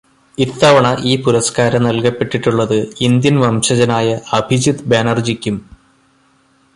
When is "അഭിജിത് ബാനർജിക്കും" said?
4.33-5.57